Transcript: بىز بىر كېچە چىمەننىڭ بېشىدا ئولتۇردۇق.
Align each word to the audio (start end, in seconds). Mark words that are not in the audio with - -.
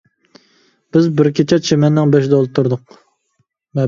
بىز 0.95 1.09
بىر 1.19 1.29
كېچە 1.39 1.59
چىمەننىڭ 1.67 2.13
بېشىدا 2.15 2.39
ئولتۇردۇق. 2.39 2.97